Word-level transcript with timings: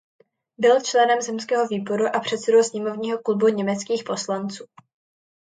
Byl 0.59 0.81
členem 0.81 1.21
zemského 1.21 1.67
výboru 1.67 2.05
a 2.15 2.19
předsedou 2.19 2.63
sněmovního 2.63 3.19
klubu 3.21 3.47
německých 3.47 4.03
poslanců. 4.03 4.65